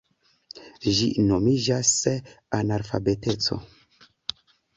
Ĝi 0.99 1.09
nomiĝas 1.31 1.91
analfabeteco. 2.61 3.61